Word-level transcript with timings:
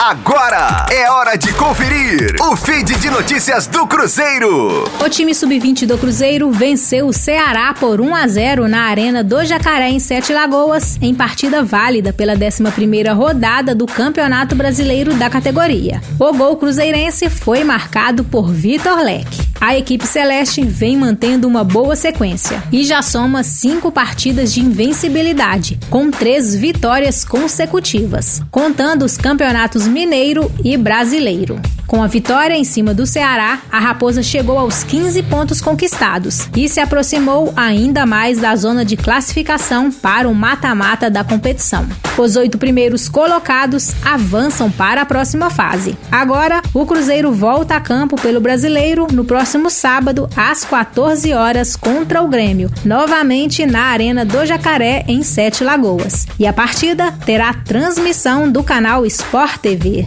Agora 0.00 0.86
é 0.92 1.10
hora 1.10 1.36
de 1.36 1.52
conferir 1.54 2.36
o 2.40 2.54
feed 2.54 2.96
de 3.00 3.10
notícias 3.10 3.66
do 3.66 3.84
Cruzeiro. 3.84 4.84
O 5.04 5.08
time 5.08 5.34
sub-20 5.34 5.86
do 5.86 5.98
Cruzeiro 5.98 6.52
venceu 6.52 7.08
o 7.08 7.12
Ceará 7.12 7.74
por 7.74 8.00
1 8.00 8.14
a 8.14 8.28
0 8.28 8.68
na 8.68 8.82
Arena 8.82 9.24
do 9.24 9.44
Jacaré 9.44 9.88
em 9.88 9.98
Sete 9.98 10.32
Lagoas, 10.32 10.96
em 11.02 11.12
partida 11.12 11.64
válida 11.64 12.12
pela 12.12 12.36
11ª 12.36 13.12
rodada 13.12 13.74
do 13.74 13.86
Campeonato 13.86 14.54
Brasileiro 14.54 15.14
da 15.14 15.28
categoria. 15.28 16.00
O 16.16 16.32
gol 16.32 16.56
cruzeirense 16.56 17.28
foi 17.28 17.64
marcado 17.64 18.22
por 18.22 18.52
Vitor 18.52 19.02
Leque. 19.02 19.47
A 19.60 19.76
equipe 19.76 20.06
celeste 20.06 20.62
vem 20.62 20.96
mantendo 20.96 21.48
uma 21.48 21.64
boa 21.64 21.96
sequência 21.96 22.62
e 22.70 22.84
já 22.84 23.02
soma 23.02 23.42
cinco 23.42 23.90
partidas 23.90 24.52
de 24.54 24.60
invencibilidade, 24.60 25.78
com 25.90 26.10
três 26.10 26.54
vitórias 26.54 27.24
consecutivas, 27.24 28.40
contando 28.52 29.04
os 29.04 29.16
campeonatos 29.16 29.88
mineiro 29.88 30.50
e 30.64 30.76
brasileiro. 30.76 31.60
Com 31.88 32.02
a 32.02 32.06
vitória 32.06 32.54
em 32.54 32.64
cima 32.64 32.92
do 32.92 33.06
Ceará, 33.06 33.60
a 33.72 33.78
Raposa 33.78 34.22
chegou 34.22 34.58
aos 34.58 34.84
15 34.84 35.22
pontos 35.22 35.58
conquistados 35.58 36.46
e 36.54 36.68
se 36.68 36.80
aproximou 36.80 37.50
ainda 37.56 38.04
mais 38.04 38.36
da 38.36 38.54
zona 38.54 38.84
de 38.84 38.94
classificação 38.94 39.90
para 39.90 40.28
o 40.28 40.34
mata-mata 40.34 41.08
da 41.08 41.24
competição. 41.24 41.88
Os 42.18 42.36
oito 42.36 42.58
primeiros 42.58 43.08
colocados 43.08 43.94
avançam 44.04 44.70
para 44.70 45.00
a 45.00 45.06
próxima 45.06 45.48
fase. 45.48 45.96
Agora, 46.12 46.60
o 46.74 46.84
Cruzeiro 46.84 47.32
volta 47.32 47.76
a 47.76 47.80
campo 47.80 48.16
pelo 48.16 48.38
Brasileiro 48.38 49.06
no 49.10 49.24
próximo 49.24 49.70
sábado, 49.70 50.28
às 50.36 50.66
14 50.66 51.32
horas, 51.32 51.74
contra 51.74 52.20
o 52.22 52.28
Grêmio, 52.28 52.70
novamente 52.84 53.64
na 53.64 53.84
Arena 53.84 54.26
do 54.26 54.44
Jacaré, 54.44 55.06
em 55.08 55.22
Sete 55.22 55.64
Lagoas. 55.64 56.26
E 56.38 56.46
a 56.46 56.52
partida 56.52 57.12
terá 57.24 57.54
transmissão 57.54 58.50
do 58.50 58.62
canal 58.62 59.06
Sport 59.06 59.56
TV. 59.56 60.06